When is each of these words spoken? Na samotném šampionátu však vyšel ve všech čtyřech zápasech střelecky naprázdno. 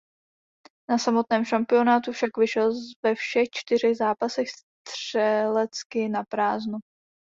Na 0.89 0.97
samotném 0.97 1.45
šampionátu 1.45 2.11
však 2.11 2.37
vyšel 2.37 2.71
ve 3.03 3.15
všech 3.15 3.47
čtyřech 3.51 3.97
zápasech 3.97 4.47
střelecky 4.89 6.09
naprázdno. 6.09 6.79